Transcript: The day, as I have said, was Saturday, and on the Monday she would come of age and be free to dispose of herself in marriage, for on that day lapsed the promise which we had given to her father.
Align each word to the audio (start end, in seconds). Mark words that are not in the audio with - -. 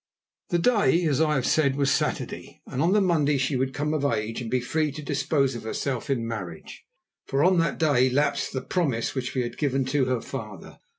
The 0.49 0.57
day, 0.57 1.05
as 1.05 1.21
I 1.21 1.35
have 1.35 1.45
said, 1.45 1.75
was 1.75 1.91
Saturday, 1.91 2.59
and 2.65 2.81
on 2.81 2.91
the 2.93 3.01
Monday 3.01 3.37
she 3.37 3.55
would 3.55 3.71
come 3.71 3.93
of 3.93 4.03
age 4.03 4.41
and 4.41 4.49
be 4.49 4.59
free 4.59 4.91
to 4.93 5.03
dispose 5.03 5.53
of 5.53 5.61
herself 5.61 6.09
in 6.09 6.27
marriage, 6.27 6.83
for 7.27 7.43
on 7.43 7.59
that 7.59 7.77
day 7.77 8.09
lapsed 8.09 8.51
the 8.51 8.61
promise 8.63 9.13
which 9.13 9.35
we 9.35 9.43
had 9.43 9.59
given 9.59 9.85
to 9.85 10.05
her 10.05 10.19
father. 10.21 10.79